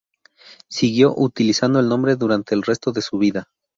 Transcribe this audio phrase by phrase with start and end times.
[0.67, 3.47] Siguió utilizando el nombre durante el resto de su vida.